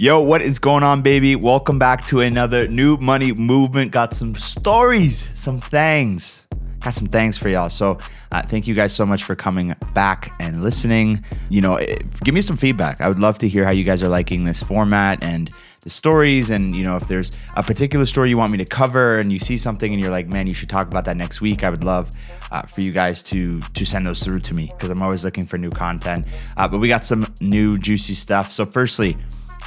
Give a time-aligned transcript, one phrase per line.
[0.00, 1.36] Yo, what is going on, baby?
[1.36, 3.92] Welcome back to another new money moment.
[3.92, 6.46] Got some stories, some things.
[6.80, 7.68] Got some thanks for y'all.
[7.68, 7.98] So,
[8.32, 11.22] uh, thank you guys so much for coming back and listening.
[11.50, 13.02] You know, eh, give me some feedback.
[13.02, 15.50] I would love to hear how you guys are liking this format and
[15.82, 16.48] the stories.
[16.48, 19.38] And, you know, if there's a particular story you want me to cover and you
[19.38, 21.84] see something and you're like, man, you should talk about that next week, I would
[21.84, 22.10] love
[22.50, 25.44] uh, for you guys to to send those through to me because I'm always looking
[25.44, 26.26] for new content.
[26.56, 28.50] Uh, but we got some new juicy stuff.
[28.50, 29.18] So, firstly,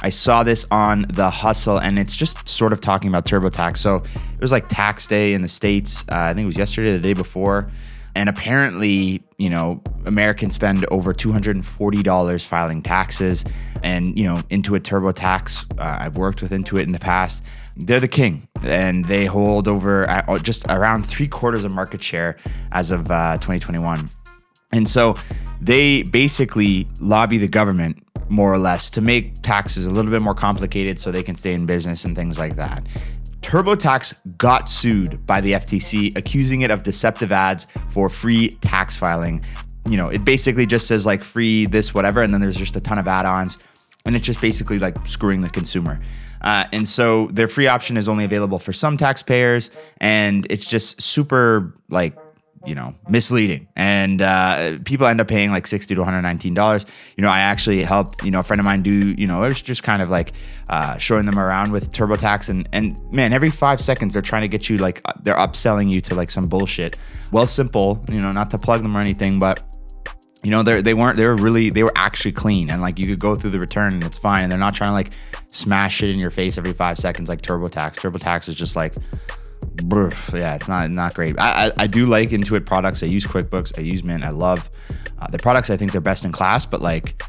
[0.04, 3.78] I saw this on The Hustle, and it's just sort of talking about TurboTax.
[3.78, 6.04] So it was like tax day in the States.
[6.10, 7.70] Uh, I think it was yesterday, the day before.
[8.14, 13.46] And apparently, you know, Americans spend over $240 filing taxes.
[13.82, 17.42] And, you know, Intuit TurboTax, uh, I've worked with Intuit in the past.
[17.74, 22.36] They're the king, and they hold over uh, just around three quarters of market share
[22.72, 24.10] as of uh, 2021.
[24.70, 25.14] And so
[25.62, 30.34] they basically lobby the government more or less to make taxes a little bit more
[30.34, 32.86] complicated so they can stay in business and things like that.
[33.44, 39.44] TurboTax got sued by the FTC, accusing it of deceptive ads for free tax filing.
[39.86, 42.80] You know, it basically just says like free this, whatever, and then there's just a
[42.80, 43.58] ton of add ons.
[44.06, 46.00] And it's just basically like screwing the consumer.
[46.40, 49.70] Uh, and so their free option is only available for some taxpayers.
[49.98, 52.16] And it's just super like
[52.66, 53.68] you know misleading.
[53.76, 56.86] And uh, people end up paying like 60 to 119 dollars.
[57.16, 59.48] You know i actually helped you know a friend of mine do you know it
[59.48, 60.32] was just kind of like
[60.68, 62.48] uh, showing them around with turbotax.
[62.48, 65.90] And and man every five seconds they're trying to get you like uh, they're upselling
[65.90, 66.98] you to like some bullshit.
[67.32, 69.62] Wealthsimple you know not to plug them or anything but
[70.42, 72.70] you know they they weren't they were really they were actually clean.
[72.70, 74.42] And like you could go through the return and it's fine.
[74.42, 75.10] And they're not trying to like
[75.48, 77.94] smash it in your face every five seconds like turbotax.
[77.94, 78.94] Turbotax is just like
[80.32, 81.38] yeah, it's not not great.
[81.38, 83.02] I, I, I do like Intuit products.
[83.02, 83.78] I use QuickBooks.
[83.78, 84.24] I use Mint.
[84.24, 84.68] I love
[85.18, 85.70] uh, the products.
[85.70, 86.66] I think they're best in class.
[86.66, 87.22] But like,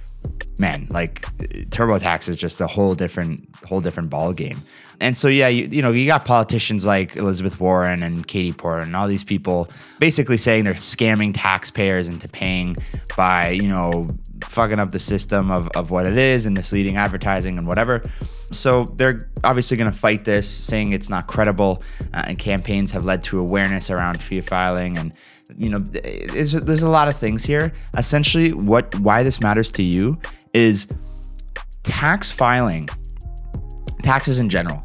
[0.59, 1.21] man, like
[1.69, 4.61] TurboTax is just a whole different whole different ball game.
[5.01, 8.81] And so yeah, you, you know, you got politicians like Elizabeth Warren and Katie Porter
[8.81, 9.69] and all these people
[9.99, 12.75] basically saying they're scamming taxpayers into paying
[13.17, 14.07] by you know
[14.49, 18.01] fucking up the system of, of what it is and misleading advertising and whatever.
[18.51, 21.83] So they're obviously going to fight this, saying it's not credible,
[22.13, 25.15] uh, and campaigns have led to awareness around fee filing and
[25.57, 27.71] you know there's, there's a lot of things here.
[27.97, 30.17] Essentially what why this matters to you
[30.53, 30.87] is
[31.83, 32.89] tax filing
[34.01, 34.83] taxes in general.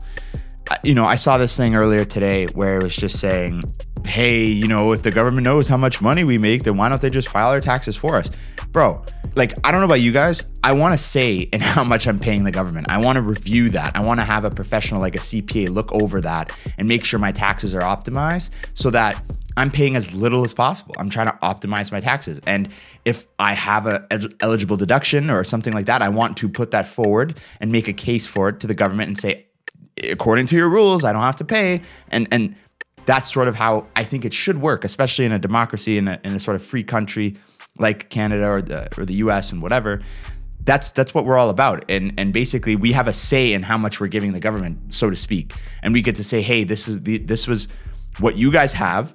[0.70, 3.60] Uh, you know i saw this thing earlier today where it was just saying
[4.06, 7.00] hey you know if the government knows how much money we make then why don't
[7.00, 8.31] they just file our taxes for us?
[8.70, 9.04] Bro
[9.36, 10.44] like I don't know about you guys.
[10.64, 12.88] I want to say in how much I'm paying the government.
[12.88, 13.96] I want to review that.
[13.96, 17.18] I want to have a professional like a CPA look over that and make sure
[17.18, 19.22] my taxes are optimized so that
[19.56, 20.94] I'm paying as little as possible.
[20.98, 22.40] I'm trying to optimize my taxes.
[22.46, 22.70] And
[23.04, 24.06] if I have a
[24.40, 27.92] eligible deduction or something like that, I want to put that forward and make a
[27.92, 29.46] case for it to the government and say
[30.02, 32.54] according to your rules, I don't have to pay and and
[33.06, 36.20] that's sort of how I think it should work, especially in a democracy in a,
[36.22, 37.36] in a sort of free country
[37.80, 40.00] like Canada or the or the US and whatever,
[40.64, 41.84] that's that's what we're all about.
[41.88, 45.10] And and basically we have a say in how much we're giving the government, so
[45.10, 45.54] to speak.
[45.82, 47.69] And we get to say, hey, this is the this was
[48.19, 49.14] what you guys have.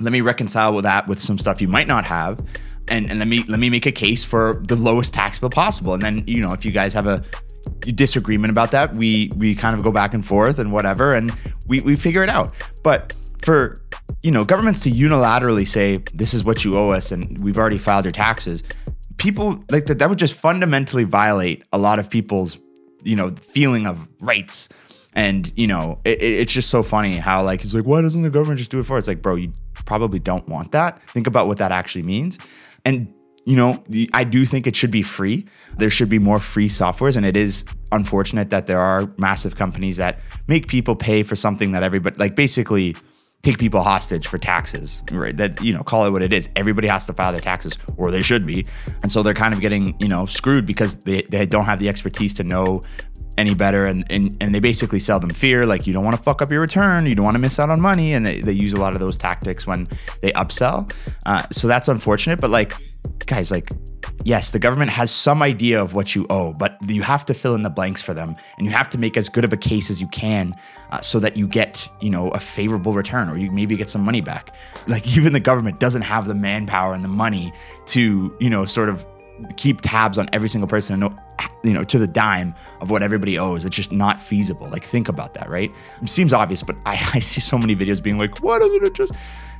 [0.00, 2.40] Let me reconcile with that with some stuff you might not have.
[2.88, 5.94] And, and let me let me make a case for the lowest tax bill possible.
[5.94, 7.22] And then, you know, if you guys have a
[7.80, 11.32] disagreement about that, we we kind of go back and forth and whatever, and
[11.66, 12.54] we, we figure it out.
[12.82, 13.12] But
[13.46, 13.76] for
[14.22, 17.78] you know, governments to unilaterally say this is what you owe us and we've already
[17.78, 18.64] filed your taxes,
[19.18, 22.58] people like that that would just fundamentally violate a lot of people's,
[23.04, 24.68] you know, feeling of rights.
[25.12, 28.30] And you know, it, it's just so funny how like it's like, why doesn't the
[28.30, 28.96] government just do it for?
[28.96, 29.02] Us?
[29.02, 31.00] It's like, bro, you probably don't want that.
[31.10, 32.40] Think about what that actually means.
[32.84, 33.14] And
[33.44, 35.46] you know, I do think it should be free.
[35.78, 39.98] There should be more free softwares, and it is unfortunate that there are massive companies
[39.98, 40.18] that
[40.48, 42.96] make people pay for something that everybody like basically
[43.42, 45.36] take people hostage for taxes, right?
[45.36, 46.48] That, you know, call it what it is.
[46.56, 48.66] Everybody has to file their taxes, or they should be.
[49.02, 51.88] And so they're kind of getting, you know, screwed because they, they don't have the
[51.88, 52.82] expertise to know
[53.38, 53.86] any better.
[53.86, 56.50] And, and, and they basically sell them fear, like you don't want to fuck up
[56.50, 58.14] your return, you don't want to miss out on money.
[58.14, 59.86] And they, they use a lot of those tactics when
[60.22, 60.92] they upsell.
[61.26, 62.40] Uh, so that's unfortunate.
[62.40, 62.74] But like,
[63.26, 63.70] guys, like,
[64.24, 67.54] yes, the government has some idea of what you owe, but you have to fill
[67.54, 69.90] in the blanks for them, and you have to make as good of a case
[69.90, 70.54] as you can,
[70.90, 74.02] uh, so that you get, you know, a favorable return, or you maybe get some
[74.02, 74.54] money back.
[74.86, 77.52] Like even the government doesn't have the manpower and the money
[77.86, 79.06] to, you know, sort of
[79.56, 81.18] keep tabs on every single person and know
[81.62, 83.64] you know to the dime of what everybody owes.
[83.64, 84.68] It's just not feasible.
[84.68, 85.70] Like think about that right?
[86.02, 88.94] It seems obvious but i, I see so many videos being like why doesn't it
[88.94, 89.12] just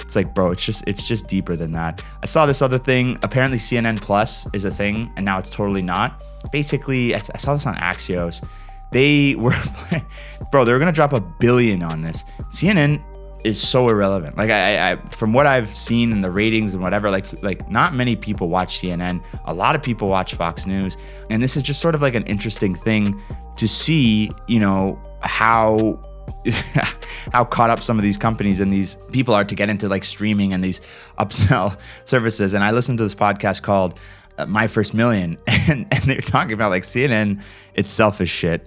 [0.07, 3.19] it's like bro it's just it's just deeper than that i saw this other thing
[3.23, 6.23] apparently cnn plus is a thing and now it's totally not
[6.53, 8.47] basically i, I saw this on axios
[8.93, 9.55] they were
[10.53, 13.03] bro they were gonna drop a billion on this cnn
[13.47, 14.37] is so irrelevant.
[14.37, 17.95] Like I, I, from what I've seen in the ratings and whatever, like like not
[17.95, 19.23] many people watch CNN.
[19.45, 20.97] A lot of people watch Fox News,
[21.31, 23.21] and this is just sort of like an interesting thing
[23.57, 24.31] to see.
[24.49, 26.01] You know how.
[27.33, 30.05] how caught up some of these companies and these people are to get into like
[30.05, 30.81] streaming and these
[31.19, 32.53] upsell services.
[32.55, 33.99] And I listened to this podcast called
[34.39, 37.41] uh, My First Million, and, and they're talking about like CNN
[37.75, 38.67] itself is shit.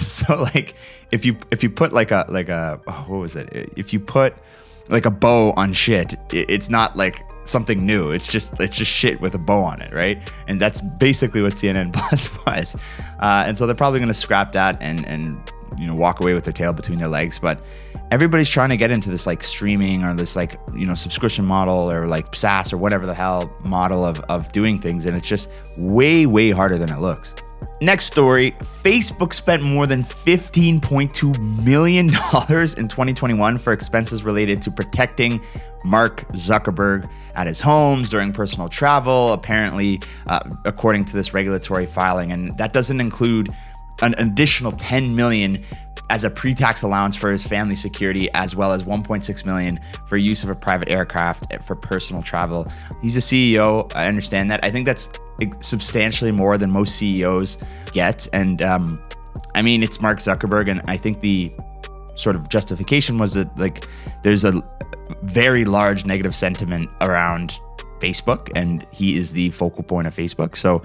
[0.00, 0.74] so like
[1.12, 3.72] if you if you put like a like a oh, what was it?
[3.76, 4.34] If you put
[4.88, 8.10] like a bow on shit, it's not like something new.
[8.10, 10.18] It's just it's just shit with a bow on it, right?
[10.48, 12.76] And that's basically what CNN Plus was.
[13.20, 15.38] Uh, and so they're probably going to scrap that and and
[15.78, 17.38] you know walk away with their tail between their legs.
[17.38, 17.60] But
[18.10, 21.90] everybody's trying to get into this like streaming or this like you know subscription model
[21.90, 25.48] or like SaaS or whatever the hell model of of doing things, and it's just
[25.78, 27.34] way way harder than it looks.
[27.80, 35.40] Next story Facebook spent more than $15.2 million in 2021 for expenses related to protecting
[35.84, 42.32] Mark Zuckerberg at his homes during personal travel, apparently, uh, according to this regulatory filing.
[42.32, 43.52] And that doesn't include
[44.02, 45.58] an additional 10 million
[46.10, 50.44] as a pre-tax allowance for his family security as well as 1.6 million for use
[50.44, 52.70] of a private aircraft for personal travel.
[53.00, 54.60] He's a CEO, I understand that.
[54.62, 55.08] I think that's
[55.60, 57.58] substantially more than most CEOs
[57.92, 59.02] get and um,
[59.54, 61.50] I mean it's Mark Zuckerberg and I think the
[62.14, 63.86] sort of justification was that like
[64.22, 64.62] there's a
[65.22, 67.58] very large negative sentiment around
[68.00, 70.56] Facebook and he is the focal point of Facebook.
[70.56, 70.84] So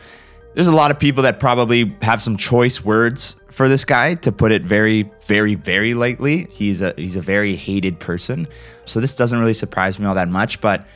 [0.56, 4.31] there's a lot of people that probably have some choice words for this guy to
[4.31, 6.48] put it very very very lightly.
[6.51, 8.48] He's a he's a very hated person.
[8.86, 10.88] So this doesn't really surprise me all that much but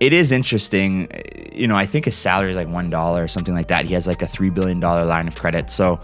[0.00, 1.08] it is interesting.
[1.52, 3.86] You know i think his salary is like one dollar or something like that.
[3.86, 5.70] He has like a three billion dollar line of credit.
[5.70, 6.00] So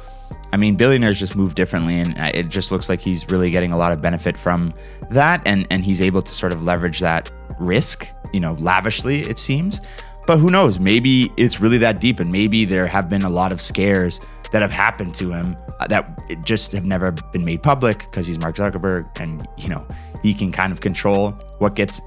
[0.53, 3.77] i mean billionaires just move differently and it just looks like he's really getting a
[3.77, 4.73] lot of benefit from
[5.11, 9.39] that and and he's able to sort of leverage that risk you know lavishly it
[9.39, 9.81] seems
[10.27, 10.79] but who knows?
[10.79, 14.21] Maybe it's really that deep, and maybe there have been a lot of scares
[14.53, 18.39] that have happened to him uh, that just have never been made public because he's
[18.39, 19.87] Mark Zuckerberg, and you know
[20.23, 22.01] he can kind of control what gets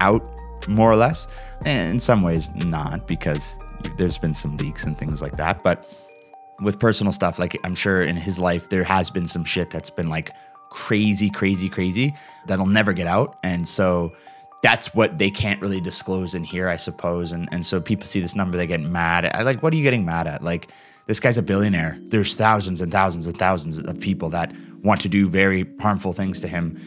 [0.00, 0.22] out
[0.68, 1.26] more or less.
[1.64, 3.58] And in some ways, not because
[3.96, 5.62] there's been some leaks and things like that.
[5.62, 5.88] But
[6.60, 9.90] with personal stuff, like I'm sure in his life there has been some shit that's
[9.90, 10.30] been like
[10.70, 12.14] crazy, crazy, crazy
[12.46, 14.12] that'll never get out, and so
[14.64, 17.32] that's what they can't really disclose in here, I suppose.
[17.32, 19.30] And and so people see this number, they get mad.
[19.34, 20.42] I like, what are you getting mad at?
[20.42, 20.68] Like,
[21.06, 21.98] this guy's a billionaire.
[22.08, 24.50] There's thousands and thousands and thousands of people that
[24.82, 26.80] want to do very harmful things to him.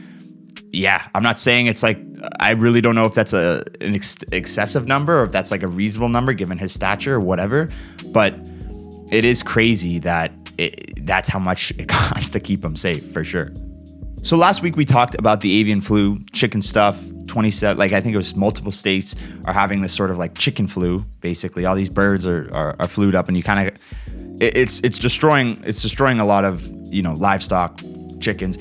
[0.73, 1.99] Yeah, I'm not saying it's like
[2.39, 5.61] I really don't know if that's a an ex- excessive number or if that's like
[5.61, 7.69] a reasonable number given his stature or whatever.
[8.07, 8.33] But
[9.11, 13.23] it is crazy that it, that's how much it costs to keep him safe for
[13.23, 13.51] sure.
[14.23, 18.13] So last week we talked about the avian flu, chicken stuff, 27 like i think
[18.13, 19.15] it was multiple states
[19.45, 21.65] are having this sort of like chicken flu basically.
[21.65, 23.75] All these birds are are, are flued up and you kind of
[24.41, 27.81] it, it's it's destroying it's destroying a lot of you know livestock
[28.21, 28.57] chickens.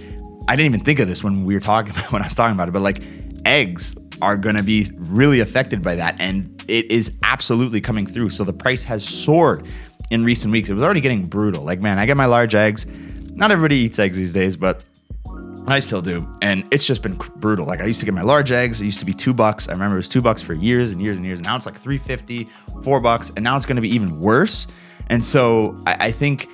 [0.49, 2.57] I didn't even think of this when we were talking about when i was talking
[2.57, 3.03] about it but like
[3.45, 8.31] eggs are going to be really affected by that and it is absolutely coming through.
[8.31, 9.65] So the price has soared
[10.11, 10.69] in recent weeks.
[10.69, 11.63] It was already getting brutal.
[11.63, 12.85] Like man i get my large eggs.
[13.43, 14.85] Not everybody eats eggs these days but
[15.69, 16.27] I still do.
[16.43, 17.67] And it's just been brutal.
[17.67, 18.81] Like I used to get my large eggs.
[18.81, 19.69] It used to be two bucks.
[19.69, 21.41] I remember it was two bucks for years and years and years.
[21.41, 22.49] And now it's like 350,
[22.83, 23.31] four bucks.
[23.31, 24.69] And now it's going to be even worse.
[25.09, 26.49] And so I, I think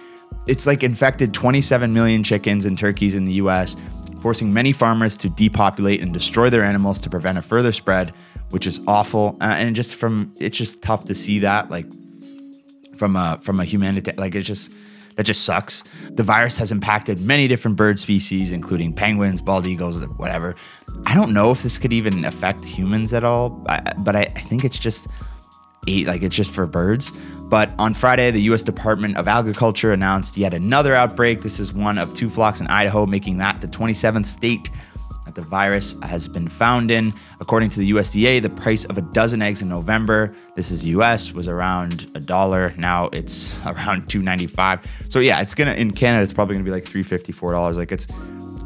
[0.46, 3.76] it's like infected 27 million chickens and turkeys in the US,
[4.22, 8.14] forcing many farmers to depopulate and destroy their animals to prevent a further spread,
[8.48, 9.36] which is awful.
[9.42, 11.86] Uh, and just from, it's just tough to see that like
[12.96, 14.72] from a, from a humanitarian, like it's just,
[15.16, 15.84] that just sucks.
[16.10, 20.54] The virus has impacted many different bird species, including penguins, bald eagles, whatever.
[21.06, 23.50] I don't know if this could even affect humans at all,
[23.98, 25.06] but I, I think it's just
[25.86, 27.10] like it's just for birds.
[27.40, 28.62] But on Friday, the U.S.
[28.62, 31.42] Department of Agriculture announced yet another outbreak.
[31.42, 34.70] This is one of two flocks in Idaho, making that the 27th state
[35.34, 37.12] that the virus has been found in.
[37.40, 41.32] According to the USDA, the price of a dozen eggs in November, this is US,
[41.32, 42.74] was around a dollar.
[42.76, 44.84] Now it's around 2.95.
[45.08, 47.76] So yeah, it's gonna in Canada, it's probably gonna be like 3.54 dollars.
[47.76, 48.06] Like it's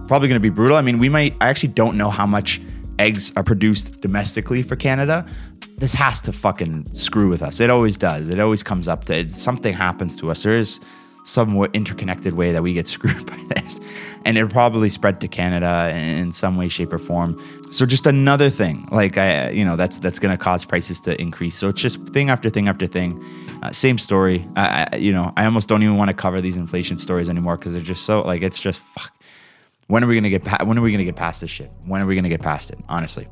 [0.08, 0.76] probably gonna be brutal.
[0.76, 1.34] I mean, we might.
[1.40, 2.60] I actually don't know how much
[2.98, 5.26] eggs are produced domestically for Canada,
[5.78, 7.60] this has to fucking screw with us.
[7.60, 8.28] It always does.
[8.28, 10.42] It always comes up that something happens to us.
[10.42, 10.80] There is
[11.26, 13.80] some interconnected way that we get screwed by this.
[14.24, 17.40] And it'll probably spread to Canada in some way, shape, or form.
[17.70, 21.20] So just another thing, like I, you know, that's that's going to cause prices to
[21.20, 21.56] increase.
[21.56, 23.22] So it's just thing after thing after thing.
[23.62, 24.46] Uh, same story.
[24.56, 27.56] I, I, you know, I almost don't even want to cover these inflation stories anymore
[27.56, 29.12] because they're just so like it's just fuck.
[29.88, 30.44] When are we gonna get?
[30.44, 31.68] Pa- when are we gonna get past this shit?
[31.86, 32.78] When are we gonna get past it?
[32.88, 33.28] Honestly.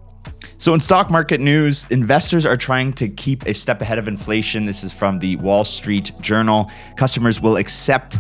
[0.59, 4.67] So, in stock market news, investors are trying to keep a step ahead of inflation.
[4.67, 6.71] This is from the Wall Street Journal.
[6.97, 8.19] Customers will accept,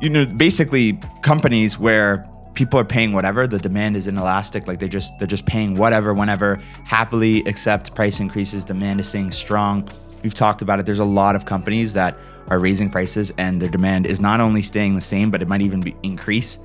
[0.00, 2.24] you know, basically companies where
[2.54, 3.46] people are paying whatever.
[3.46, 4.66] The demand is inelastic.
[4.66, 6.58] Like they just they're just paying whatever whenever.
[6.84, 8.64] Happily accept price increases.
[8.64, 9.88] Demand is staying strong.
[10.22, 10.86] We've talked about it.
[10.86, 12.16] There's a lot of companies that
[12.48, 15.62] are raising prices and their demand is not only staying the same but it might
[15.62, 16.58] even be increase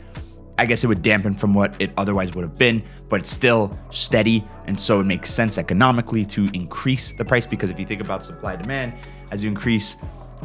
[0.60, 3.72] I guess it would dampen from what it otherwise would have been, but it's still
[3.92, 4.46] steady.
[4.68, 8.26] And so it makes sense economically to increase the price because if you think about
[8.26, 9.02] supply demand,
[9.32, 9.96] as you increase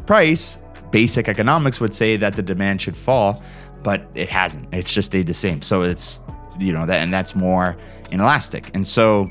[0.06, 3.42] price, basic economics would say that the demand should fall,
[3.82, 4.72] but it hasn't.
[4.72, 5.62] It's just stayed the same.
[5.62, 6.20] So it's,
[6.60, 7.76] you know, that, and that's more
[8.12, 8.70] inelastic.
[8.72, 9.26] And so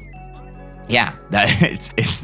[0.89, 2.21] yeah, that it's it's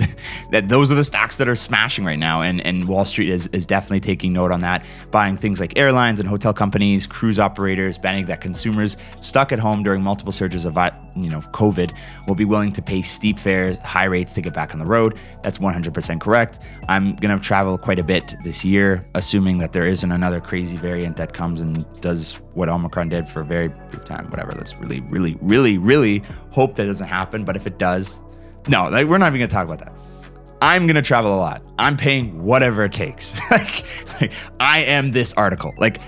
[0.51, 3.47] that those are the stocks that are smashing right now, and and Wall Street is
[3.47, 7.97] is definitely taking note on that, buying things like airlines and hotel companies, cruise operators,
[7.97, 10.75] betting that consumers stuck at home during multiple surges of
[11.15, 11.95] you know COVID
[12.27, 15.17] will be willing to pay steep fares, high rates to get back on the road.
[15.43, 16.59] That's 100% correct.
[16.87, 21.15] I'm gonna travel quite a bit this year, assuming that there isn't another crazy variant
[21.17, 24.29] that comes and does what Omicron did for a very brief time.
[24.29, 24.51] Whatever.
[24.51, 27.45] Let's really, really, really, really hope that doesn't happen.
[27.45, 28.21] But if it does,
[28.69, 29.93] no, like, we're not even gonna talk about that.
[30.61, 31.67] I'm gonna travel a lot.
[31.77, 33.39] I'm paying whatever it takes.
[33.51, 33.85] like,
[34.21, 35.73] like, I am this article.
[35.77, 35.99] Like,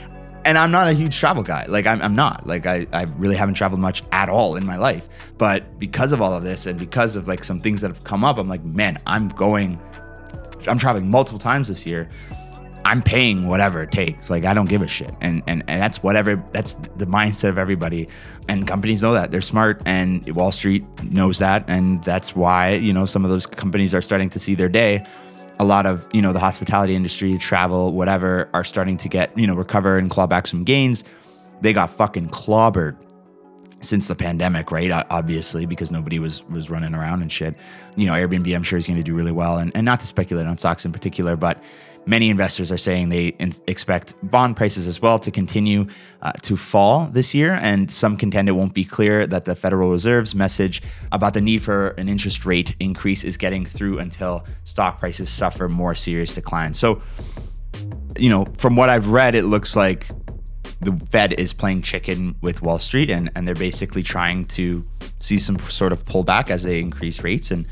[0.46, 1.66] and I'm not a huge travel guy.
[1.68, 2.48] Like, I'm, I'm not.
[2.48, 5.08] Like, I, I really haven't traveled much at all in my life.
[5.38, 8.24] But because of all of this and because of like some things that have come
[8.24, 9.80] up, I'm like, man, I'm going,
[10.68, 12.10] I'm traveling multiple times this year.
[12.86, 14.30] I'm paying whatever it takes.
[14.30, 15.14] Like I don't give a shit.
[15.22, 18.08] And and and that's whatever that's the mindset of everybody.
[18.50, 19.32] And companies know that.
[19.32, 23.46] They're smart and Wall Street knows that and that's why, you know, some of those
[23.46, 25.06] companies are starting to see their day.
[25.60, 29.46] A lot of, you know, the hospitality industry, travel, whatever are starting to get, you
[29.46, 31.04] know, recover and claw back some gains.
[31.62, 32.98] They got fucking clobbered
[33.82, 34.92] since the pandemic, right?
[35.10, 37.56] Obviously, because nobody was was running around and shit.
[37.96, 40.08] You know, Airbnb, I'm sure is going to do really well, and and not to
[40.08, 41.62] speculate on stocks in particular, but
[42.08, 45.86] Many investors are saying they in- expect bond prices as well to continue
[46.22, 49.92] uh, to fall this year, and some contend it won't be clear that the Federal
[49.92, 50.82] Reserve's message
[51.12, 55.70] about the need for an interest rate increase is getting through until stock prices suffer
[55.70, 56.80] more serious declines.
[56.80, 57.00] So,
[58.18, 60.08] you know, from what I've read, it looks like
[60.80, 64.84] the Fed is playing chicken with Wall Street, and, and they're basically trying to
[65.20, 67.52] see some sort of pullback as they increase rates.
[67.52, 67.68] And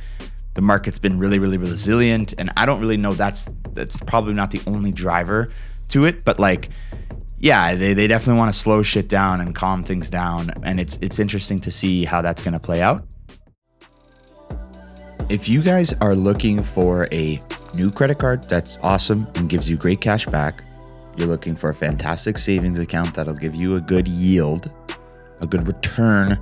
[0.54, 2.34] the market's been really, really resilient.
[2.38, 5.50] And I don't really know that's that's probably not the only driver
[5.90, 6.70] to it, but like
[7.42, 10.52] yeah, they, they definitely want to slow shit down and calm things down.
[10.64, 13.06] And it's it's interesting to see how that's gonna play out.
[15.30, 17.42] If you guys are looking for a
[17.76, 20.64] new credit card that's awesome and gives you great cash back,
[21.18, 24.72] you're looking for a fantastic savings account that'll give you a good yield,
[25.42, 26.40] a good return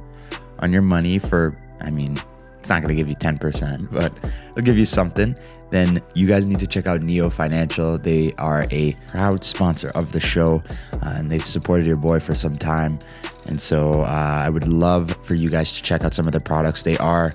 [0.59, 2.21] on your money for, I mean,
[2.67, 4.11] it's not going to give you 10%, but
[4.51, 5.37] it'll give you something.
[5.69, 7.97] Then you guys need to check out Neo Financial.
[7.97, 10.61] They are a proud sponsor of the show,
[10.95, 12.99] uh, and they've supported your boy for some time.
[13.47, 16.41] And so uh, I would love for you guys to check out some of their
[16.41, 16.83] products.
[16.83, 17.31] They are,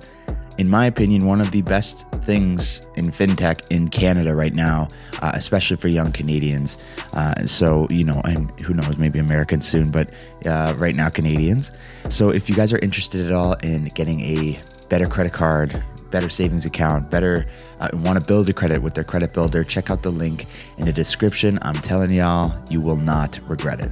[0.59, 4.87] in my opinion, one of the best things in fintech in Canada right now,
[5.23, 6.77] uh, especially for young Canadians.
[7.13, 10.11] Uh, so, you know, and who knows, maybe Americans soon, but
[10.45, 11.71] uh, right now, Canadians.
[12.09, 14.59] So, if you guys are interested at all in getting a
[14.93, 17.47] better credit card, better savings account, better
[17.79, 20.45] uh, want to build a credit with their credit builder, check out the link
[20.77, 21.57] in the description.
[21.63, 23.91] I'm telling y'all, you will not regret it.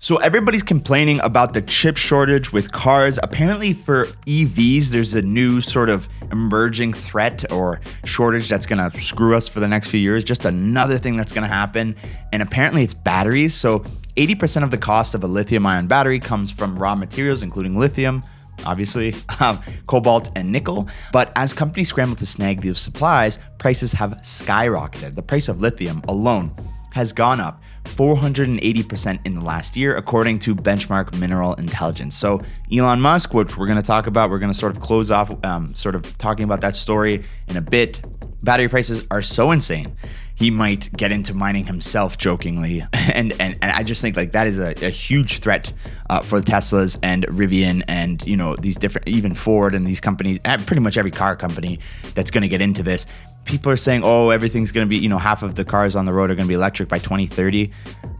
[0.00, 3.20] So everybody's complaining about the chip shortage with cars.
[3.22, 8.98] Apparently for EVs, there's a new sort of emerging threat or shortage that's going to
[8.98, 10.24] screw us for the next few years.
[10.24, 11.94] Just another thing that's going to happen.
[12.32, 13.54] And apparently it's batteries.
[13.54, 13.84] So
[14.16, 18.24] 80% of the cost of a lithium ion battery comes from raw materials, including lithium,
[18.64, 20.88] obviously, um, cobalt and nickel.
[21.12, 25.14] But as companies scramble to snag these supplies, prices have skyrocketed.
[25.14, 26.54] The price of lithium alone
[26.92, 32.16] has gone up 480% in the last year, according to Benchmark Mineral Intelligence.
[32.16, 32.40] So,
[32.72, 35.32] Elon Musk, which we're going to talk about, we're going to sort of close off,
[35.44, 38.04] um, sort of talking about that story in a bit.
[38.42, 39.94] Battery prices are so insane
[40.40, 42.82] he might get into mining himself jokingly.
[43.12, 45.72] And, and, and I just think like that is a, a huge threat
[46.08, 50.38] uh, for Teslas and Rivian and, you know, these different, even Ford and these companies,
[50.38, 51.80] pretty much every car company
[52.14, 53.06] that's going to get into this.
[53.46, 56.06] People are saying, oh, everything's going to be, you know, half of the cars on
[56.06, 57.72] the road are going to be electric by 2030.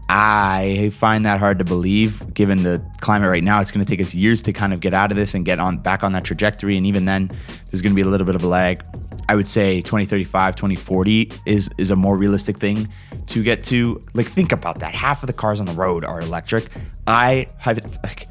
[0.09, 3.61] I find that hard to believe given the climate right now.
[3.61, 5.57] It's going to take us years to kind of get out of this and get
[5.59, 6.75] on back on that trajectory.
[6.75, 7.31] And even then,
[7.71, 8.83] there's going to be a little bit of a lag.
[9.29, 12.89] I would say 2035, 2040 is is a more realistic thing
[13.27, 14.01] to get to.
[14.13, 14.93] Like think about that.
[14.93, 16.67] Half of the cars on the road are electric.
[17.07, 18.27] I have like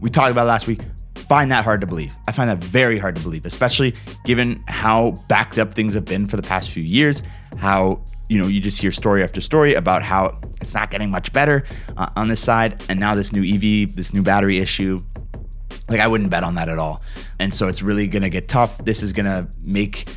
[0.00, 0.82] we talked about last week.
[1.14, 2.12] Find that hard to believe.
[2.28, 6.26] I find that very hard to believe, especially given how backed up things have been
[6.26, 7.22] for the past few years.
[7.56, 11.32] How you know you just hear story after story about how it's not getting much
[11.32, 11.64] better
[11.96, 14.98] uh, on this side, and now this new EV, this new battery issue.
[15.88, 17.02] Like I wouldn't bet on that at all.
[17.38, 18.78] And so it's really to get tough.
[18.78, 20.08] This is to make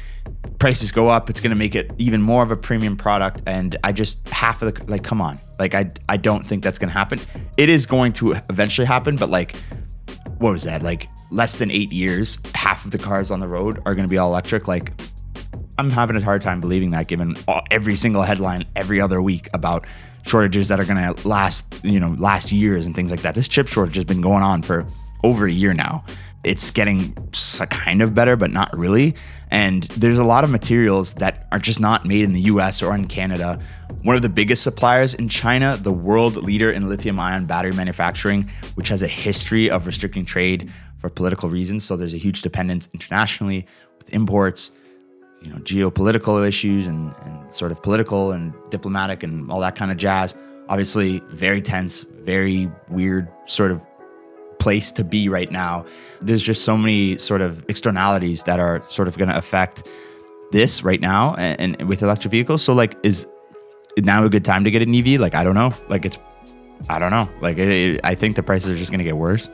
[0.60, 3.76] prices go up it's going to make it even more of a premium product and
[3.84, 5.40] i just half of the like come on.
[5.60, 7.20] Like i i don't think that's going to happen.
[7.58, 9.56] It is going to eventually happen but like
[10.40, 10.84] what was that?
[10.84, 14.10] Like less than 8 years half of the cars on the road are going to
[14.10, 14.68] be all electric.
[14.68, 14.94] Like
[15.80, 19.48] i'm having a hard time believing that given all, every single headline every other week
[19.54, 19.86] about
[20.26, 23.36] shortages that are going to last you know last years and things like that.
[23.36, 24.88] This chip shortage has been going on for
[25.24, 26.04] over a year now
[26.44, 27.14] it's getting
[27.70, 29.16] kind of better, but not really.
[29.50, 32.94] And there's a lot of materials that are just not made in the US or
[32.96, 33.60] in Canada.
[34.04, 38.50] One of the biggest suppliers in China, the world leader in lithium ion battery manufacturing,
[38.76, 41.84] which has a history of restricting trade for political reasons.
[41.84, 43.66] So there's a huge dependence internationally
[43.98, 44.72] with imports,
[45.42, 49.92] you know, geopolitical issues and, and sort of political and diplomatic and all that kind
[49.92, 50.36] of jazz.
[50.70, 53.82] Obviously, very tense, very weird sort of
[54.68, 55.86] place to be right now.
[56.20, 59.88] There's just so many sort of externalities that are sort of going to affect
[60.52, 62.62] this right now and, and, with electric vehicles.
[62.64, 63.26] So like, is
[63.98, 65.22] now a good time to get an EV?
[65.22, 65.74] Like, I don't know.
[65.88, 66.18] Like it's,
[66.90, 67.30] I don't know.
[67.40, 69.50] Like it, it, I think the prices are just going to get worse.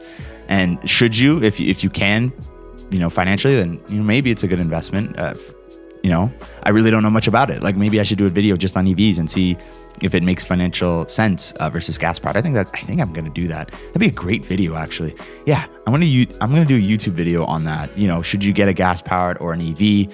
[0.48, 2.34] And should you, if if you can,
[2.90, 5.18] you know, financially, then you know maybe it's a good investment.
[5.18, 5.36] Uh,
[6.04, 7.62] you know, I really don't know much about it.
[7.62, 9.58] Like maybe I should do a video just on EVs and see
[10.04, 12.38] if it makes financial sense uh, versus gas powered.
[12.38, 13.70] I think that I think I'm gonna do that.
[13.70, 15.16] That'd be a great video, actually.
[15.46, 16.06] Yeah, I'm gonna
[16.42, 17.98] I'm gonna do a YouTube video on that.
[17.98, 20.14] You know, should you get a gas powered or an EV,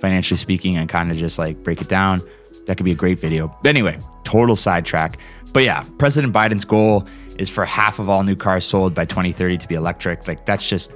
[0.00, 2.22] financially speaking, and kind of just like break it down.
[2.66, 3.56] That could be a great video.
[3.62, 5.18] But anyway, total sidetrack.
[5.52, 7.06] But yeah, President Biden's goal
[7.38, 10.26] is for half of all new cars sold by 2030 to be electric.
[10.26, 10.92] Like that's just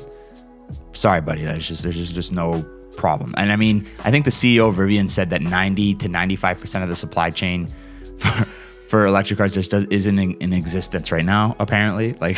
[0.92, 1.44] sorry, buddy.
[1.44, 2.64] That's just there's just, just no
[2.96, 3.34] problem.
[3.36, 6.82] And I mean, I think the CEO of Rivian said that 90 to 95 percent
[6.82, 7.72] of the supply chain
[8.16, 8.46] for,
[8.86, 12.12] for electric cars just does, isn't in, in existence right now, apparently.
[12.20, 12.36] Like,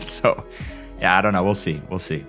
[0.00, 0.44] so
[1.00, 1.42] yeah, I don't know.
[1.42, 1.80] We'll see.
[1.90, 2.24] We'll see.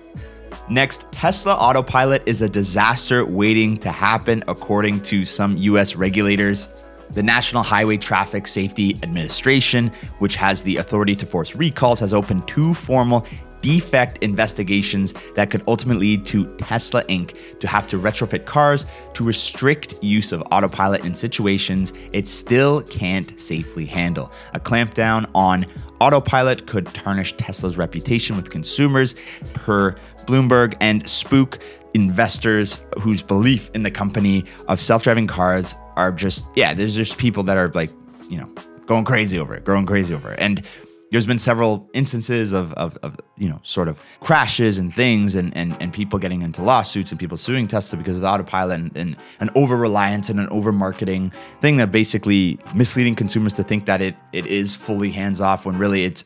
[0.68, 6.68] Next, Tesla Autopilot is a disaster waiting to happen, according to some US regulators.
[7.12, 12.48] The National Highway Traffic Safety Administration, which has the authority to force recalls, has opened
[12.48, 13.24] two formal
[13.66, 17.36] defect investigations that could ultimately lead to Tesla Inc.
[17.58, 23.38] to have to retrofit cars to restrict use of autopilot in situations it still can't
[23.40, 24.30] safely handle.
[24.54, 25.66] A clampdown on
[26.00, 29.16] autopilot could tarnish Tesla's reputation with consumers,
[29.54, 31.58] per Bloomberg, and spook
[31.92, 37.18] investors whose belief in the company of self driving cars are just, yeah, there's just
[37.18, 37.90] people that are like,
[38.28, 38.48] you know,
[38.86, 40.38] going crazy over it, going crazy over it.
[40.38, 40.62] And
[41.10, 45.56] there's been several instances of, of, of, you know sort of crashes and things and,
[45.56, 48.96] and and people getting into lawsuits and people suing Tesla because of the autopilot and,
[48.96, 53.86] and an over reliance and an over marketing thing that basically misleading consumers to think
[53.86, 56.24] that it it is fully hands off when really it's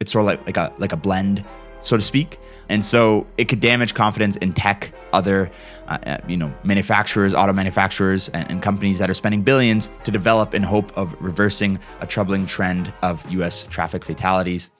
[0.00, 1.44] it's sort of like like a like a blend
[1.80, 2.38] so to speak.
[2.68, 5.50] And so it could damage confidence in tech, other,
[5.88, 10.12] uh, uh, you know, manufacturers, auto manufacturers, and, and, companies that are spending billions to
[10.12, 13.64] develop in hope of reversing a troubling trend of U.S.
[13.64, 14.70] traffic fatalities.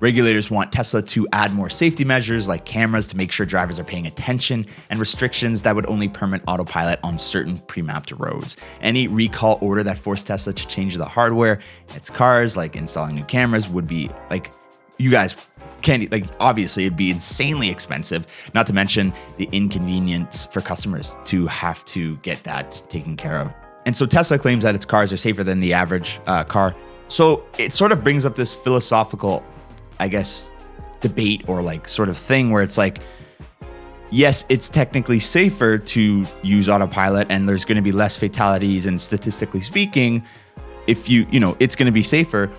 [0.00, 3.84] Regulators want Tesla to add more safety measures like cameras to make sure drivers are
[3.84, 8.56] paying attention and restrictions that would only permit autopilot on certain pre mapped roads.
[8.80, 11.58] Any recall order that forced Tesla to change the hardware
[11.96, 14.52] its cars, like installing new cameras, would be like,
[14.98, 15.34] you guys
[15.82, 21.46] can't like obviously it'd be insanely expensive not to mention the inconvenience for customers to
[21.46, 23.52] have to get that taken care of.
[23.86, 26.74] And so tesla claims that its cars are safer than the average uh, car.
[27.08, 29.42] So it sort of brings up this philosophical
[30.00, 30.50] i guess
[31.00, 32.98] debate or like sort of thing where it's like
[34.10, 39.00] yes it's technically safer to use autopilot and there's going to be less fatalities and
[39.00, 40.24] statistically speaking
[40.86, 42.50] if you you know it's going to be safer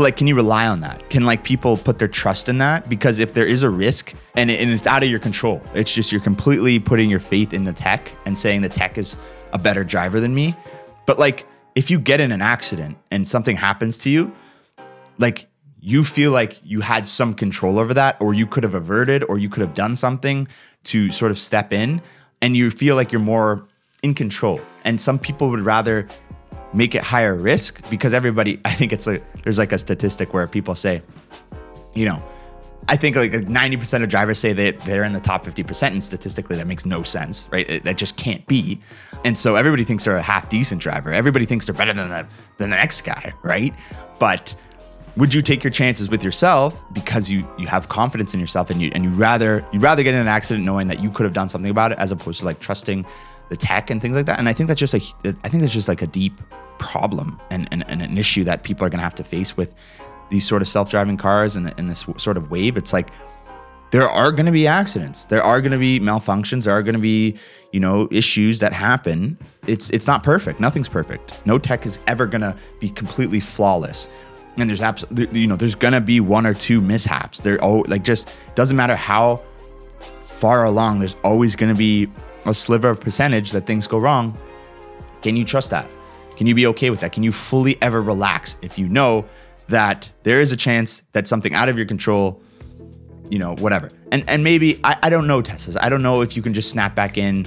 [0.00, 1.10] but like, can you rely on that?
[1.10, 2.88] Can like people put their trust in that?
[2.88, 5.92] Because if there is a risk and, it, and it's out of your control, it's
[5.92, 9.18] just you're completely putting your faith in the tech and saying the tech is
[9.52, 10.54] a better driver than me.
[11.04, 14.32] But like if you get in an accident and something happens to you,
[15.18, 15.46] like
[15.80, 19.36] you feel like you had some control over that, or you could have averted, or
[19.36, 20.48] you could have done something
[20.84, 22.00] to sort of step in,
[22.40, 23.66] and you feel like you're more
[24.02, 24.62] in control.
[24.84, 26.08] And some people would rather
[26.72, 30.46] make it higher risk because everybody, I think it's like, there's like a statistic where
[30.46, 31.02] people say,
[31.94, 32.22] you know,
[32.88, 36.56] I think like 90% of drivers say that they're in the top 50%, and statistically
[36.56, 37.68] that makes no sense, right?
[37.68, 38.80] It, that just can't be.
[39.24, 41.12] And so everybody thinks they're a half decent driver.
[41.12, 43.72] Everybody thinks they're better than the, than the next guy, right?
[44.18, 44.54] But
[45.16, 48.80] would you take your chances with yourself because you you have confidence in yourself and
[48.80, 51.32] you and you rather you'd rather get in an accident knowing that you could have
[51.32, 53.04] done something about it as opposed to like trusting
[53.50, 54.38] the tech and things like that.
[54.38, 55.02] And I think that's just a
[55.44, 56.40] I think that's just like a deep
[56.78, 59.74] problem and, and, and an issue that people are gonna have to face with
[60.30, 62.76] these sort of self-driving cars and, and this sort of wave.
[62.76, 63.10] It's like
[63.90, 65.24] there are going to be accidents.
[65.24, 66.64] There are going to be malfunctions.
[66.64, 67.36] There are going to be,
[67.72, 69.36] you know, issues that happen.
[69.66, 70.60] It's it's not perfect.
[70.60, 71.44] Nothing's perfect.
[71.44, 74.08] No tech is ever going to be completely flawless.
[74.56, 77.40] And there's absolutely, you know, there's going to be one or two mishaps.
[77.40, 79.42] There oh like just doesn't matter how
[80.24, 81.00] far along.
[81.00, 82.08] There's always going to be
[82.46, 84.36] a sliver of percentage that things go wrong.
[85.22, 85.88] Can you trust that?
[86.36, 87.12] Can you be okay with that?
[87.12, 89.26] Can you fully ever relax if you know
[89.68, 92.40] that there is a chance that something out of your control,
[93.28, 93.90] you know, whatever.
[94.12, 95.76] And and maybe I, I don't know Teslas.
[95.80, 97.46] I don't know if you can just snap back in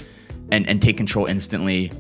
[0.52, 1.92] and, and take control instantly.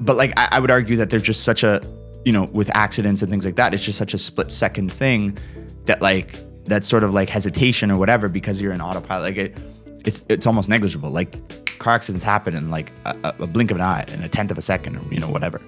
[0.00, 1.80] But like I, I would argue that there's just such a
[2.26, 5.38] you know, with accidents and things like that, it's just such a split second thing
[5.84, 6.34] that like
[6.64, 9.22] that's sort of like hesitation or whatever because you're in autopilot.
[9.22, 9.58] Like it,
[10.04, 11.08] it's it's almost negligible.
[11.10, 11.36] Like
[11.78, 14.58] car accidents happen in like a, a blink of an eye, in a tenth of
[14.58, 15.60] a second, or you know whatever.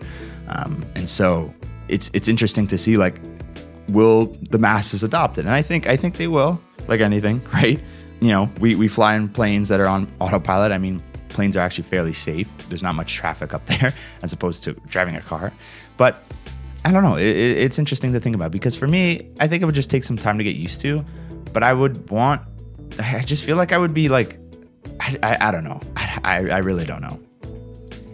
[0.48, 1.52] Um, and so
[1.88, 3.20] it's it's interesting to see like
[3.88, 5.42] will the masses adopt it?
[5.42, 7.80] And I think I think they will, like anything, right?
[8.20, 10.72] You know, we, we fly in planes that are on autopilot.
[10.72, 12.48] I mean, planes are actually fairly safe.
[12.68, 15.52] There's not much traffic up there as opposed to driving a car.
[15.96, 16.22] But
[16.84, 17.16] I don't know.
[17.16, 19.90] It, it, it's interesting to think about because for me, I think it would just
[19.90, 21.04] take some time to get used to.
[21.52, 22.42] But I would want,
[22.98, 24.38] I just feel like I would be like,
[25.00, 25.80] I, I, I don't know.
[25.96, 27.20] I, I really don't know.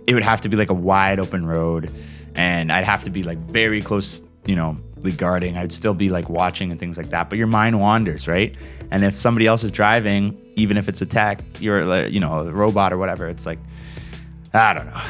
[0.06, 1.90] It would have to be like a wide open road
[2.34, 4.76] and I'd have to be like very close, you know,
[5.12, 5.56] guarding.
[5.56, 7.28] I'd still be like watching and things like that.
[7.28, 8.56] But your mind wanders, right?
[8.90, 12.50] And if somebody else is driving, even if it's a tech, you're you know a
[12.50, 13.28] robot or whatever.
[13.28, 13.58] It's like
[14.52, 15.00] I don't know.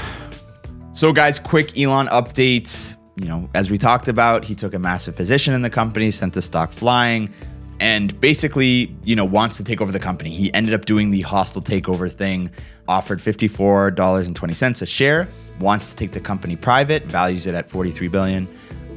[0.93, 2.97] So guys, quick Elon update.
[3.17, 6.33] You know, as we talked about, he took a massive position in the company, sent
[6.33, 7.33] the stock flying,
[7.81, 10.31] and basically, you know, wants to take over the company.
[10.31, 12.51] He ended up doing the hostile takeover thing,
[12.89, 15.29] offered $54.20 a share,
[15.61, 18.49] wants to take the company private, values it at 43 billion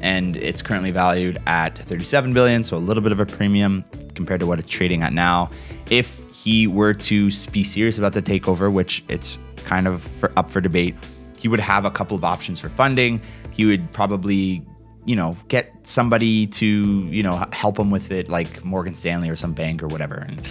[0.01, 3.83] and it's currently valued at 37 billion, so a little bit of a premium
[4.15, 5.49] compared to what it's trading at now.
[5.89, 10.49] If he were to be serious about the takeover, which it's kind of for, up
[10.49, 10.95] for debate,
[11.37, 13.21] he would have a couple of options for funding.
[13.51, 14.65] He would probably,
[15.07, 16.67] you know, get somebody to,
[17.09, 20.41] you know, help him with it, like Morgan Stanley or some bank or whatever, and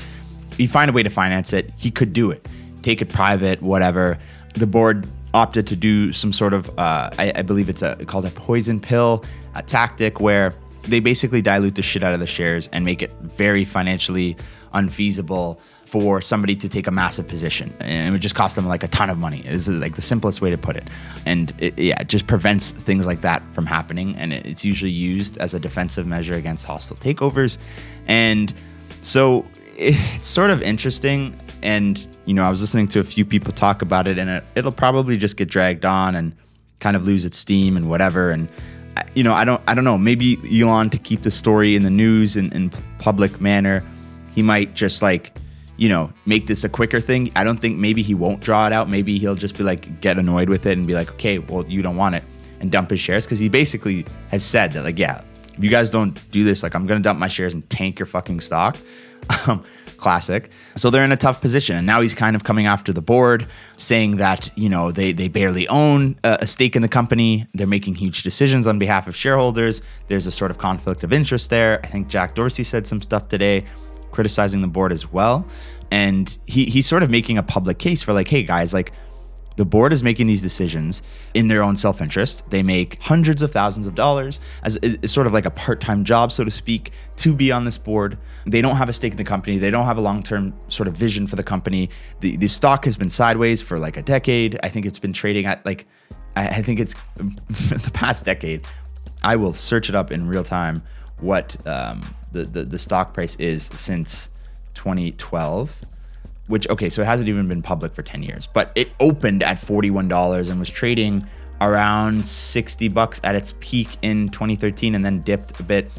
[0.56, 1.70] he'd find a way to finance it.
[1.76, 2.48] He could do it,
[2.82, 4.18] take it private, whatever.
[4.54, 8.24] The board opted to do some sort of, uh, I, I, believe it's a called
[8.24, 9.22] a poison pill
[9.54, 13.12] a tactic where they basically dilute the shit out of the shares and make it
[13.20, 14.36] very financially
[14.72, 17.72] unfeasible for somebody to take a massive position.
[17.80, 20.02] And it would just cost them like a ton of money This is like the
[20.02, 20.88] simplest way to put it.
[21.24, 24.16] And it, yeah it just prevents things like that from happening.
[24.16, 27.56] And it's usually used as a defensive measure against hostile takeovers.
[28.06, 28.52] And
[29.00, 29.46] so
[29.76, 31.38] it's sort of interesting.
[31.62, 34.44] And you know, I was listening to a few people talk about it, and it,
[34.56, 36.36] it'll probably just get dragged on and
[36.80, 38.30] kind of lose its steam and whatever.
[38.30, 38.48] And
[39.14, 39.96] you know, I don't, I don't know.
[39.96, 43.84] Maybe Elon to keep the story in the news and in public manner,
[44.34, 45.32] he might just like,
[45.76, 47.30] you know, make this a quicker thing.
[47.36, 48.88] I don't think maybe he won't draw it out.
[48.88, 51.82] Maybe he'll just be like, get annoyed with it and be like, okay, well, you
[51.82, 52.24] don't want it,
[52.60, 55.22] and dump his shares because he basically has said that like, yeah,
[55.56, 58.06] if you guys don't do this, like, I'm gonna dump my shares and tank your
[58.06, 58.76] fucking stock.
[59.48, 59.64] Um,
[59.96, 60.50] classic.
[60.76, 61.76] So they're in a tough position.
[61.76, 63.46] And now he's kind of coming after the board,
[63.78, 67.46] saying that, you know, they, they barely own a, a stake in the company.
[67.54, 69.82] They're making huge decisions on behalf of shareholders.
[70.08, 71.80] There's a sort of conflict of interest there.
[71.82, 73.64] I think Jack Dorsey said some stuff today
[74.16, 75.46] criticizing the board as well.
[75.90, 78.92] And he, he's sort of making a public case for like, hey guys, like
[79.56, 81.02] the board is making these decisions
[81.34, 82.42] in their own self interest.
[82.48, 86.02] They make hundreds of thousands of dollars as it's sort of like a part time
[86.02, 88.16] job, so to speak, to be on this board.
[88.46, 89.58] They don't have a stake in the company.
[89.58, 91.90] They don't have a long term sort of vision for the company.
[92.20, 94.58] The, the stock has been sideways for like a decade.
[94.62, 95.86] I think it's been trading at like,
[96.36, 96.94] I, think it's
[97.46, 98.66] the past decade.
[99.22, 100.82] I will search it up in real time
[101.20, 102.02] what um,
[102.32, 104.28] the, the, the stock price is since
[104.74, 105.76] 2012
[106.48, 109.58] which okay, so it hasn't even been public for 10 years, but it opened at
[109.58, 111.26] $41 and was trading
[111.60, 115.90] around 60 bucks at its peak in 2013 and then dipped a bit.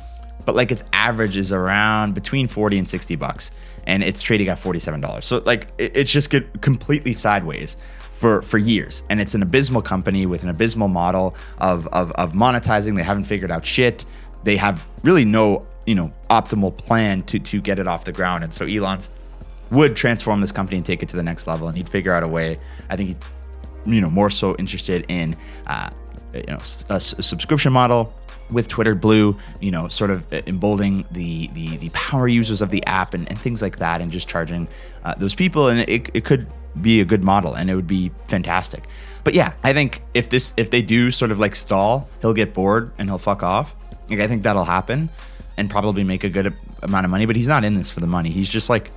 [0.45, 3.51] But like its average is around between 40 and 60 bucks
[3.85, 5.23] and it's trading at $47.
[5.23, 10.25] So like it, it's just completely sideways for for years and it's an abysmal company
[10.25, 14.05] with an abysmal model of, of of monetizing they haven't figured out shit
[14.43, 18.43] they have really no you know optimal plan to to get it off the ground
[18.43, 19.09] and so elon's
[19.71, 22.23] would transform this company and take it to the next level and he'd figure out
[22.23, 22.57] a way
[22.89, 23.15] i think he
[23.93, 25.35] you know more so interested in
[25.67, 25.89] uh,
[26.33, 28.13] you know a, subscription model
[28.49, 32.85] with Twitter Blue, you know, sort of emboldening the the, the power users of the
[32.85, 34.69] app and, and things like that, and just charging
[35.03, 36.47] uh, those people, and it, it could
[36.81, 38.83] be a good model and it would be fantastic.
[39.23, 42.53] But yeah, I think if this if they do sort of like stall, he'll get
[42.53, 43.75] bored and he'll fuck off.
[44.09, 45.09] Like I think that'll happen
[45.57, 48.07] and probably make a good amount of money, but he's not in this for the
[48.07, 48.29] money.
[48.29, 48.91] He's just like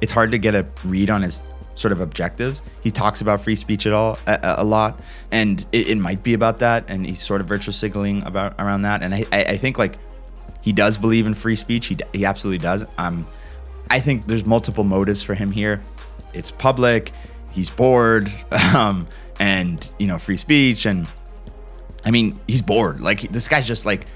[0.00, 1.42] it's hard to get a read on his
[1.74, 2.62] sort of objectives.
[2.82, 6.34] He talks about free speech at all a, a lot, and it, it, might be
[6.34, 9.02] about that, and he's sort of virtual signaling about around that.
[9.02, 9.96] And I, I, I think like
[10.62, 11.86] he does believe in free speech.
[11.86, 12.84] He, he absolutely does.
[12.96, 13.26] Um,
[13.90, 15.82] I think there's multiple motives for him here
[16.34, 17.12] it's public,
[17.50, 18.32] he's bored,
[18.74, 19.06] um,
[19.40, 21.08] and you know, free speech, and
[22.04, 23.00] I mean, he's bored.
[23.00, 24.06] Like this guy's just like,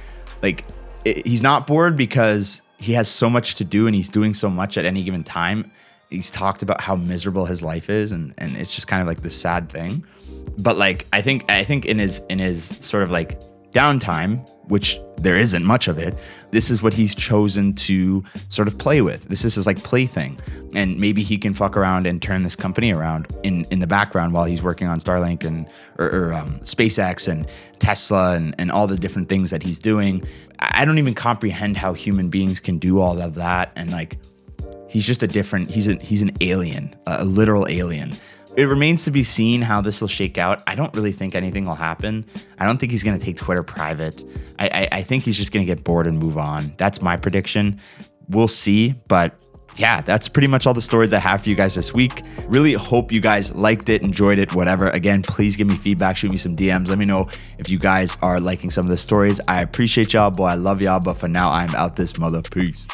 [0.43, 0.65] like
[1.05, 4.77] he's not bored because he has so much to do and he's doing so much
[4.77, 5.71] at any given time.
[6.11, 9.23] He's talked about how miserable his life is, and and it's just kind of like
[9.23, 10.05] this sad thing.
[10.59, 13.41] But like, I think I think in his in his sort of like
[13.73, 16.17] downtime, which there isn't much of it,
[16.51, 19.25] this is what he's chosen to sort of play with.
[19.25, 20.39] This is his like plaything.
[20.75, 24.33] And maybe he can fuck around and turn this company around in, in the background
[24.33, 25.67] while he's working on Starlink and
[25.99, 30.23] or, or um, SpaceX and Tesla and, and all the different things that he's doing.
[30.59, 33.73] I don't even comprehend how human beings can do all of that.
[33.77, 34.19] And like
[34.89, 38.13] he's just a different he's a he's an alien, a literal alien
[38.57, 40.63] it remains to be seen how this will shake out.
[40.67, 42.25] I don't really think anything will happen.
[42.59, 44.25] I don't think he's going to take Twitter private.
[44.59, 46.75] I, I, I think he's just going to get bored and move on.
[46.77, 47.81] That's my prediction.
[48.29, 48.95] We'll see.
[49.09, 49.39] But
[49.77, 52.23] yeah, that's pretty much all the stories I have for you guys this week.
[52.47, 54.91] Really hope you guys liked it, enjoyed it, whatever.
[54.91, 56.89] Again, please give me feedback, shoot me some DMs.
[56.89, 59.41] Let me know if you guys are liking some of the stories.
[59.49, 60.47] I appreciate y'all, boy.
[60.47, 61.01] I love y'all.
[61.01, 62.43] But for now, I'm out this mother.
[62.43, 62.87] Peace.